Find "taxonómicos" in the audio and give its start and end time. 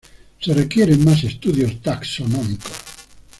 1.79-2.71